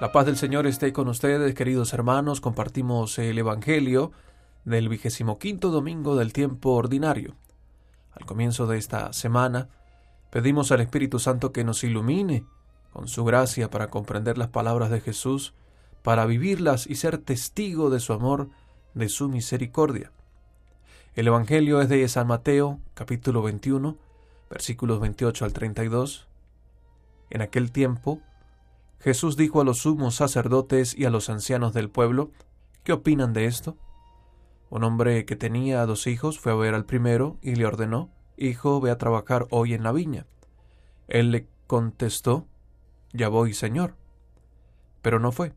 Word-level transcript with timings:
La 0.00 0.10
paz 0.10 0.26
del 0.26 0.36
Señor 0.36 0.66
esté 0.66 0.92
con 0.92 1.08
ustedes, 1.08 1.54
queridos 1.54 1.92
hermanos. 1.92 2.40
Compartimos 2.40 3.18
el 3.18 3.38
Evangelio 3.38 4.10
del 4.64 4.88
vigésimo 4.88 5.38
quinto 5.38 5.70
domingo 5.70 6.16
del 6.16 6.32
tiempo 6.32 6.70
ordinario. 6.70 7.36
Al 8.12 8.26
comienzo 8.26 8.66
de 8.66 8.78
esta 8.78 9.12
semana, 9.12 9.68
pedimos 10.30 10.72
al 10.72 10.80
Espíritu 10.80 11.18
Santo 11.18 11.52
que 11.52 11.62
nos 11.62 11.84
ilumine 11.84 12.44
con 12.92 13.06
su 13.06 13.24
gracia 13.24 13.70
para 13.70 13.88
comprender 13.90 14.38
las 14.38 14.48
palabras 14.48 14.90
de 14.90 15.00
Jesús, 15.00 15.54
para 16.02 16.26
vivirlas 16.26 16.86
y 16.88 16.96
ser 16.96 17.18
testigo 17.18 17.88
de 17.88 18.00
su 18.00 18.12
amor, 18.12 18.48
de 18.94 19.08
su 19.08 19.28
misericordia. 19.28 20.10
El 21.14 21.28
Evangelio 21.28 21.80
es 21.80 21.88
de 21.88 22.06
San 22.08 22.26
Mateo, 22.26 22.80
capítulo 22.94 23.42
21, 23.42 23.96
versículos 24.50 25.00
28 25.00 25.44
al 25.44 25.52
32. 25.52 26.26
En 27.30 27.40
aquel 27.40 27.70
tiempo, 27.70 28.20
Jesús 29.02 29.36
dijo 29.36 29.60
a 29.60 29.64
los 29.64 29.78
sumos 29.78 30.14
sacerdotes 30.14 30.96
y 30.96 31.06
a 31.06 31.10
los 31.10 31.28
ancianos 31.28 31.74
del 31.74 31.90
pueblo, 31.90 32.30
¿qué 32.84 32.92
opinan 32.92 33.32
de 33.32 33.46
esto? 33.46 33.76
Un 34.70 34.84
hombre 34.84 35.24
que 35.24 35.34
tenía 35.34 35.84
dos 35.86 36.06
hijos 36.06 36.38
fue 36.38 36.52
a 36.52 36.54
ver 36.54 36.74
al 36.74 36.84
primero 36.84 37.36
y 37.42 37.56
le 37.56 37.66
ordenó, 37.66 38.10
Hijo, 38.36 38.80
ve 38.80 38.92
a 38.92 38.98
trabajar 38.98 39.46
hoy 39.50 39.74
en 39.74 39.82
la 39.82 39.90
viña. 39.90 40.26
Él 41.08 41.32
le 41.32 41.48
contestó, 41.66 42.46
Ya 43.12 43.28
voy, 43.28 43.54
Señor. 43.54 43.96
Pero 45.02 45.18
no 45.18 45.32
fue. 45.32 45.52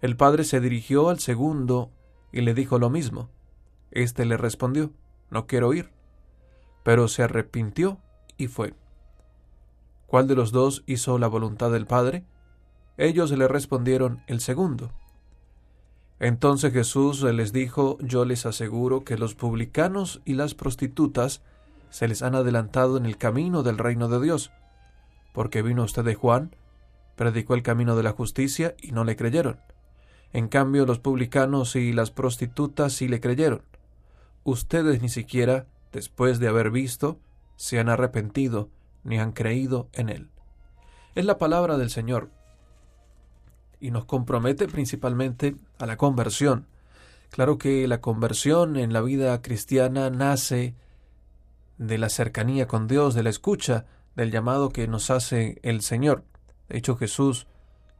El 0.00 0.16
padre 0.16 0.44
se 0.44 0.60
dirigió 0.60 1.08
al 1.08 1.18
segundo 1.18 1.90
y 2.30 2.42
le 2.42 2.54
dijo 2.54 2.78
lo 2.78 2.90
mismo. 2.90 3.28
Este 3.90 4.24
le 4.24 4.36
respondió, 4.36 4.92
No 5.30 5.48
quiero 5.48 5.74
ir. 5.74 5.90
Pero 6.84 7.08
se 7.08 7.24
arrepintió 7.24 7.98
y 8.36 8.46
fue. 8.46 8.74
¿Cuál 10.06 10.28
de 10.28 10.36
los 10.36 10.52
dos 10.52 10.84
hizo 10.86 11.18
la 11.18 11.26
voluntad 11.26 11.72
del 11.72 11.86
Padre? 11.86 12.24
Ellos 12.96 13.30
le 13.30 13.48
respondieron 13.48 14.22
el 14.26 14.40
segundo. 14.40 14.92
Entonces 16.20 16.72
Jesús 16.72 17.22
les 17.22 17.52
dijo, 17.52 17.98
yo 18.00 18.24
les 18.24 18.46
aseguro 18.46 19.02
que 19.02 19.18
los 19.18 19.34
publicanos 19.34 20.20
y 20.24 20.34
las 20.34 20.54
prostitutas 20.54 21.42
se 21.90 22.06
les 22.06 22.22
han 22.22 22.34
adelantado 22.34 22.96
en 22.96 23.06
el 23.06 23.16
camino 23.16 23.62
del 23.62 23.76
reino 23.76 24.08
de 24.08 24.20
Dios, 24.20 24.52
porque 25.32 25.62
vino 25.62 25.82
usted 25.82 26.04
de 26.04 26.14
Juan, 26.14 26.54
predicó 27.16 27.54
el 27.54 27.62
camino 27.62 27.96
de 27.96 28.02
la 28.02 28.12
justicia 28.12 28.76
y 28.80 28.92
no 28.92 29.04
le 29.04 29.16
creyeron. 29.16 29.58
En 30.32 30.48
cambio 30.48 30.86
los 30.86 30.98
publicanos 30.98 31.76
y 31.76 31.92
las 31.92 32.10
prostitutas 32.10 32.92
sí 32.92 33.08
le 33.08 33.20
creyeron. 33.20 33.62
Ustedes 34.44 35.02
ni 35.02 35.08
siquiera, 35.08 35.66
después 35.92 36.38
de 36.38 36.48
haber 36.48 36.70
visto, 36.70 37.18
se 37.56 37.78
han 37.78 37.88
arrepentido 37.88 38.70
ni 39.02 39.18
han 39.18 39.32
creído 39.32 39.88
en 39.92 40.08
él. 40.08 40.30
Es 41.14 41.24
la 41.24 41.38
palabra 41.38 41.78
del 41.78 41.90
Señor 41.90 42.30
y 43.82 43.90
nos 43.90 44.04
compromete 44.04 44.68
principalmente 44.68 45.56
a 45.78 45.86
la 45.86 45.96
conversión. 45.96 46.66
Claro 47.30 47.58
que 47.58 47.88
la 47.88 48.00
conversión 48.00 48.76
en 48.76 48.92
la 48.92 49.00
vida 49.00 49.42
cristiana 49.42 50.08
nace 50.08 50.76
de 51.78 51.98
la 51.98 52.08
cercanía 52.08 52.68
con 52.68 52.86
Dios, 52.86 53.14
de 53.14 53.24
la 53.24 53.30
escucha 53.30 53.86
del 54.14 54.30
llamado 54.30 54.68
que 54.68 54.86
nos 54.86 55.10
hace 55.10 55.58
el 55.62 55.82
Señor. 55.82 56.24
De 56.68 56.78
hecho, 56.78 56.96
Jesús, 56.96 57.48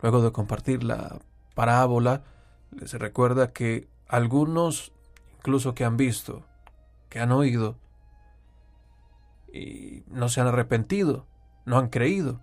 luego 0.01 0.23
de 0.23 0.31
compartir 0.31 0.85
la 0.85 1.19
parábola, 1.55 2.23
les 2.71 2.93
recuerda 2.95 3.53
que 3.53 3.89
algunos, 4.07 4.93
incluso 5.39 5.75
que 5.75 5.85
han 5.85 5.97
visto, 5.97 6.45
que 7.09 7.19
han 7.19 7.33
oído, 7.33 7.77
y 9.53 10.05
no 10.07 10.29
se 10.29 10.41
han 10.41 10.47
arrepentido, 10.47 11.27
no 11.65 11.77
han 11.77 11.89
creído. 11.89 12.41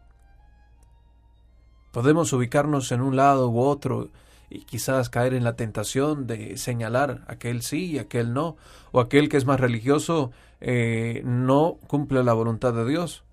Podemos 1.92 2.32
ubicarnos 2.34 2.92
en 2.92 3.02
un 3.02 3.16
lado 3.16 3.50
u 3.50 3.60
otro 3.60 4.10
y 4.50 4.66
quizás 4.66 5.10
caer 5.10 5.34
en 5.34 5.44
la 5.44 5.56
tentación 5.56 6.28
de 6.28 6.58
señalar 6.58 7.24
aquel 7.28 7.62
sí 7.62 7.92
y 7.92 8.00
aquel 8.00 8.34
no, 8.34 8.58
o 8.92 9.00
aquel 9.00 9.30
que 9.30 9.38
es 9.38 9.46
más 9.46 9.60
religioso 9.60 10.32
eh, 10.62 11.22
no 11.24 11.78
cumple 11.88 12.24
la 12.24 12.34
voluntad 12.34 12.74
de 12.74 12.86
Dios, 12.86 13.24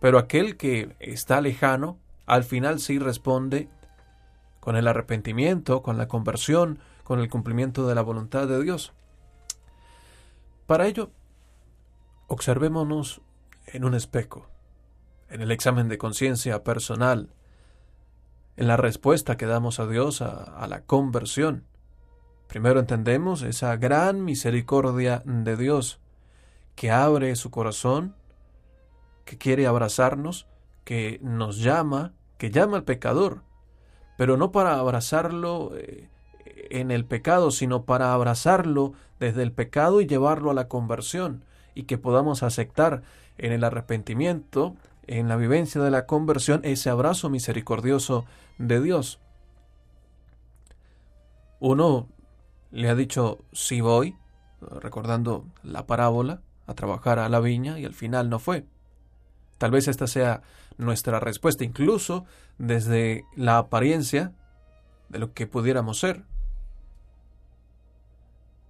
pero 0.00 0.18
aquel 0.18 0.56
que 0.56 0.94
está 0.98 1.40
lejano, 1.40 1.98
al 2.26 2.44
final 2.44 2.80
sí 2.80 2.98
responde 2.98 3.68
con 4.60 4.76
el 4.76 4.88
arrepentimiento, 4.88 5.82
con 5.82 5.98
la 5.98 6.08
conversión, 6.08 6.78
con 7.04 7.18
el 7.18 7.28
cumplimiento 7.28 7.86
de 7.86 7.94
la 7.94 8.02
voluntad 8.02 8.46
de 8.46 8.62
Dios. 8.62 8.92
Para 10.66 10.86
ello, 10.86 11.10
observémonos 12.28 13.20
en 13.66 13.84
un 13.84 13.94
espejo, 13.94 14.48
en 15.28 15.42
el 15.42 15.50
examen 15.50 15.88
de 15.88 15.98
conciencia 15.98 16.62
personal, 16.62 17.28
en 18.56 18.68
la 18.68 18.76
respuesta 18.76 19.36
que 19.36 19.46
damos 19.46 19.80
a 19.80 19.86
Dios 19.86 20.22
a, 20.22 20.66
la 20.68 20.82
conversión. 20.82 21.64
Primero 22.48 22.80
entendemos 22.80 23.42
esa 23.42 23.76
gran 23.76 24.24
misericordia 24.24 25.22
de 25.24 25.56
Dios 25.56 26.00
que 26.74 26.90
abre 26.90 27.34
su 27.36 27.50
corazón, 27.50 28.14
que 29.24 29.38
quiere 29.38 29.66
abrazarnos, 29.66 30.46
que 30.84 31.18
nos 31.22 31.58
llama, 31.58 32.12
que 32.38 32.50
llama 32.50 32.78
al 32.78 32.84
pecador, 32.84 33.42
pero 34.18 34.36
no 34.36 34.52
para 34.52 34.78
abrazarlo 34.78 35.72
eh, 35.76 36.08
en 36.70 36.90
el 36.90 37.04
pecado, 37.04 37.50
sino 37.50 37.84
para 37.84 38.12
abrazarlo 38.12 38.92
desde 39.18 39.42
el 39.42 39.52
pecado 39.52 40.00
y 40.00 40.06
llevarlo 40.06 40.50
a 40.50 40.54
la 40.54 40.68
conversión, 40.68 41.44
y 41.74 41.84
que 41.84 41.96
podamos 41.96 42.42
aceptar 42.42 43.02
en 43.38 43.52
el 43.52 43.64
arrepentimiento 43.64 44.76
en 45.06 45.28
la 45.28 45.36
vivencia 45.36 45.80
de 45.80 45.90
la 45.90 46.06
conversión 46.06 46.60
ese 46.64 46.90
abrazo 46.90 47.30
misericordioso 47.30 48.24
de 48.58 48.80
Dios. 48.80 49.20
Uno 51.60 52.08
le 52.70 52.88
ha 52.88 52.94
dicho 52.94 53.44
sí 53.52 53.80
voy, 53.80 54.16
recordando 54.60 55.46
la 55.62 55.86
parábola, 55.86 56.42
a 56.66 56.74
trabajar 56.74 57.18
a 57.18 57.28
la 57.28 57.40
viña 57.40 57.78
y 57.78 57.84
al 57.84 57.94
final 57.94 58.30
no 58.30 58.38
fue. 58.38 58.64
Tal 59.58 59.70
vez 59.70 59.88
esta 59.88 60.06
sea 60.06 60.42
nuestra 60.76 61.20
respuesta, 61.20 61.64
incluso 61.64 62.24
desde 62.58 63.24
la 63.36 63.58
apariencia 63.58 64.32
de 65.08 65.18
lo 65.18 65.32
que 65.32 65.46
pudiéramos 65.46 65.98
ser. 65.98 66.24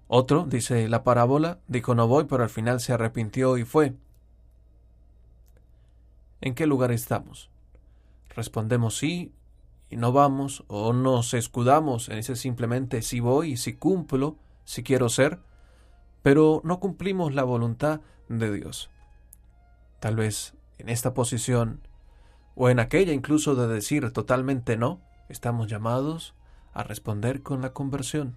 Otro, 0.09 0.44
dice 0.44 0.88
la 0.88 1.04
parábola, 1.04 1.60
dijo 1.69 1.94
no 1.94 2.09
voy, 2.09 2.25
pero 2.25 2.43
al 2.43 2.50
final 2.50 2.81
se 2.81 2.93
arrepintió 2.93 3.56
y 3.56 3.64
fue. 3.64 3.94
¿En 6.42 6.56
qué 6.56 6.66
lugar 6.66 6.91
estamos? 6.91 7.50
Respondemos 8.34 8.98
sí 8.98 9.32
y 9.88 9.97
no 9.97 10.10
vamos, 10.10 10.64
o 10.66 10.92
nos 10.92 11.34
escudamos 11.34 12.08
en 12.08 12.19
ese 12.19 12.34
simplemente 12.34 13.00
si 13.03 13.20
voy, 13.20 13.56
si 13.56 13.75
cumplo, 13.75 14.36
si 14.64 14.82
quiero 14.82 15.08
ser, 15.08 15.38
pero 16.20 16.60
no 16.64 16.81
cumplimos 16.81 17.32
la 17.32 17.44
voluntad 17.44 18.00
de 18.28 18.52
Dios. 18.52 18.91
Tal 20.00 20.16
vez 20.16 20.54
en 20.78 20.88
esta 20.88 21.14
posición, 21.14 21.86
o 22.56 22.69
en 22.69 22.81
aquella 22.81 23.12
incluso 23.12 23.54
de 23.54 23.72
decir 23.72 24.10
totalmente 24.12 24.76
no, 24.76 25.00
estamos 25.28 25.69
llamados 25.69 26.34
a 26.72 26.82
responder 26.82 27.42
con 27.42 27.62
la 27.62 27.72
conversión, 27.72 28.36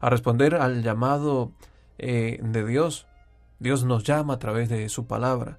a 0.00 0.08
responder 0.08 0.54
al 0.54 0.84
llamado 0.84 1.50
eh, 1.98 2.38
de 2.44 2.64
Dios. 2.64 3.08
Dios 3.58 3.82
nos 3.84 4.04
llama 4.04 4.34
a 4.34 4.38
través 4.38 4.68
de 4.68 4.88
su 4.88 5.08
palabra. 5.08 5.58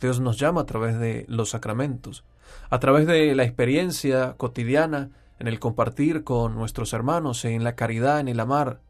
Dios 0.00 0.20
nos 0.20 0.38
llama 0.38 0.62
a 0.62 0.66
través 0.66 0.98
de 0.98 1.26
los 1.28 1.50
sacramentos, 1.50 2.24
a 2.70 2.78
través 2.78 3.06
de 3.06 3.34
la 3.34 3.44
experiencia 3.44 4.34
cotidiana, 4.36 5.10
en 5.38 5.48
el 5.48 5.58
compartir 5.58 6.24
con 6.24 6.54
nuestros 6.54 6.92
hermanos, 6.92 7.44
en 7.44 7.64
la 7.64 7.74
caridad, 7.74 8.20
en 8.20 8.28
el 8.28 8.40
amar, 8.40 8.80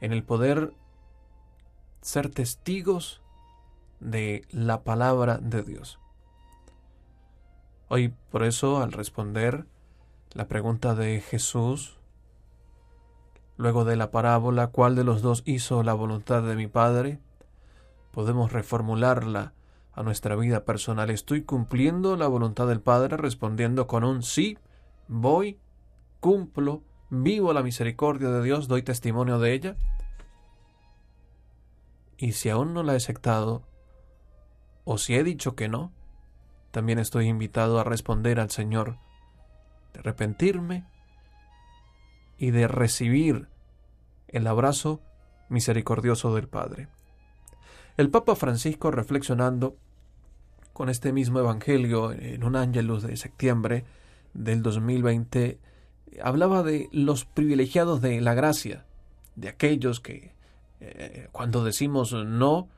en 0.00 0.12
el 0.12 0.22
poder 0.22 0.72
ser 2.00 2.30
testigos 2.30 3.20
de 4.00 4.44
la 4.50 4.82
palabra 4.82 5.38
de 5.38 5.62
Dios. 5.62 5.98
Hoy, 7.88 8.14
por 8.30 8.44
eso, 8.44 8.80
al 8.80 8.92
responder 8.92 9.66
la 10.32 10.46
pregunta 10.46 10.94
de 10.94 11.20
Jesús, 11.20 11.98
luego 13.56 13.84
de 13.84 13.96
la 13.96 14.10
parábola, 14.10 14.68
¿cuál 14.68 14.94
de 14.94 15.04
los 15.04 15.22
dos 15.22 15.42
hizo 15.44 15.82
la 15.82 15.94
voluntad 15.94 16.42
de 16.42 16.54
mi 16.54 16.66
Padre? 16.66 17.18
Podemos 18.12 18.52
reformularla 18.52 19.52
a 19.92 20.02
nuestra 20.02 20.36
vida 20.36 20.64
personal. 20.64 21.10
¿Estoy 21.10 21.42
cumpliendo 21.42 22.16
la 22.16 22.28
voluntad 22.28 22.68
del 22.68 22.80
Padre 22.80 23.16
respondiendo 23.16 23.86
con 23.86 24.04
un 24.04 24.22
sí, 24.22 24.58
voy, 25.08 25.58
cumplo, 26.20 26.82
vivo 27.10 27.52
la 27.52 27.62
misericordia 27.62 28.28
de 28.28 28.42
Dios, 28.42 28.68
doy 28.68 28.82
testimonio 28.82 29.38
de 29.38 29.52
ella? 29.54 29.76
Y 32.16 32.32
si 32.32 32.48
aún 32.48 32.74
no 32.74 32.82
la 32.82 32.94
he 32.94 32.96
aceptado, 32.96 33.62
o 34.84 34.98
si 34.98 35.14
he 35.14 35.24
dicho 35.24 35.54
que 35.54 35.68
no, 35.68 35.92
también 36.70 36.98
estoy 36.98 37.26
invitado 37.28 37.78
a 37.78 37.84
responder 37.84 38.40
al 38.40 38.50
Señor, 38.50 38.98
de 39.92 40.00
arrepentirme 40.00 40.86
y 42.38 42.50
de 42.50 42.68
recibir 42.68 43.48
el 44.28 44.46
abrazo 44.46 45.00
misericordioso 45.48 46.34
del 46.34 46.48
Padre. 46.48 46.88
El 47.98 48.10
Papa 48.10 48.36
Francisco, 48.36 48.92
reflexionando 48.92 49.76
con 50.72 50.88
este 50.88 51.12
mismo 51.12 51.40
Evangelio 51.40 52.12
en 52.12 52.44
un 52.44 52.54
ángelus 52.54 53.02
de 53.02 53.16
septiembre 53.16 53.84
del 54.34 54.62
2020 54.62 55.58
hablaba 56.22 56.62
de 56.62 56.88
los 56.92 57.24
privilegiados 57.24 58.00
de 58.00 58.20
la 58.20 58.34
gracia, 58.34 58.86
de 59.34 59.48
aquellos 59.48 59.98
que 59.98 60.32
eh, 60.78 61.26
cuando 61.32 61.64
decimos 61.64 62.12
no, 62.12 62.68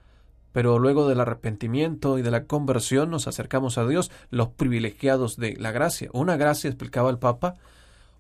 pero 0.53 0.79
luego 0.79 1.07
del 1.07 1.21
arrepentimiento 1.21 2.17
y 2.17 2.23
de 2.23 2.31
la 2.31 2.45
conversión 2.45 3.11
nos 3.11 3.29
acercamos 3.29 3.77
a 3.77 3.87
Dios, 3.87 4.11
los 4.31 4.49
privilegiados 4.49 5.37
de 5.37 5.55
la 5.57 5.71
gracia. 5.71 6.09
Una 6.15 6.39
gracia, 6.39 6.69
explicaba 6.69 7.11
el 7.11 7.19
Papa, 7.19 7.57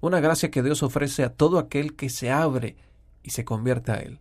una 0.02 0.20
gracia 0.20 0.50
que 0.50 0.62
Dios 0.62 0.82
ofrece 0.82 1.24
a 1.24 1.32
todo 1.32 1.58
aquel 1.58 1.96
que 1.96 2.10
se 2.10 2.30
abre 2.30 2.76
y 3.22 3.30
se 3.30 3.46
convierte 3.46 3.92
a 3.92 3.96
Él. 3.96 4.18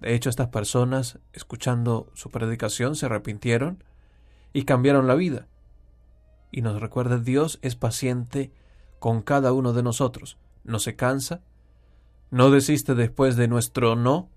De 0.00 0.14
hecho, 0.14 0.28
estas 0.28 0.48
personas, 0.48 1.18
escuchando 1.32 2.10
su 2.14 2.30
predicación, 2.30 2.96
se 2.96 3.06
arrepintieron 3.06 3.82
y 4.52 4.64
cambiaron 4.64 5.06
la 5.06 5.14
vida. 5.14 5.46
Y 6.50 6.62
nos 6.62 6.80
recuerda, 6.80 7.18
Dios 7.18 7.58
es 7.62 7.74
paciente 7.76 8.52
con 8.98 9.22
cada 9.22 9.52
uno 9.52 9.72
de 9.72 9.82
nosotros. 9.82 10.38
No 10.62 10.78
se 10.78 10.96
cansa, 10.96 11.42
no 12.30 12.50
desiste 12.50 12.94
después 12.94 13.36
de 13.36 13.48
nuestro 13.48 13.96
no, 13.96 14.28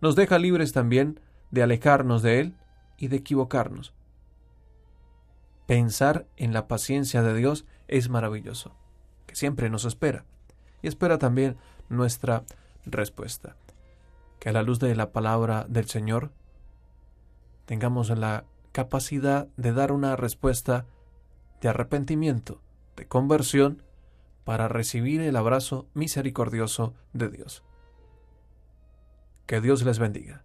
nos 0.00 0.16
deja 0.16 0.38
libres 0.38 0.72
también 0.72 1.20
de 1.50 1.62
alejarnos 1.62 2.22
de 2.22 2.40
Él 2.40 2.56
y 2.96 3.08
de 3.08 3.16
equivocarnos. 3.16 3.94
Pensar 5.66 6.26
en 6.36 6.52
la 6.52 6.66
paciencia 6.66 7.22
de 7.22 7.34
Dios 7.34 7.66
es 7.86 8.08
maravilloso, 8.08 8.74
que 9.26 9.36
siempre 9.36 9.70
nos 9.70 9.84
espera, 9.84 10.24
y 10.82 10.88
espera 10.88 11.18
también 11.18 11.56
nuestra 11.88 12.44
respuesta. 12.84 13.56
Que 14.40 14.48
a 14.48 14.52
la 14.52 14.64
luz 14.64 14.80
de 14.80 14.96
la 14.96 15.12
palabra 15.12 15.66
del 15.68 15.86
Señor 15.86 16.32
tengamos 17.66 18.10
la 18.10 18.44
capacidad 18.72 19.46
de 19.56 19.72
dar 19.72 19.92
una 19.92 20.16
respuesta 20.16 20.86
de 21.60 21.68
arrepentimiento, 21.68 22.60
de 22.96 23.06
conversión, 23.06 23.84
para 24.44 24.66
recibir 24.66 25.20
el 25.20 25.36
abrazo 25.36 25.86
misericordioso 25.94 26.94
de 27.12 27.28
Dios. 27.28 27.62
Que 29.46 29.60
Dios 29.60 29.84
les 29.84 30.00
bendiga. 30.00 30.42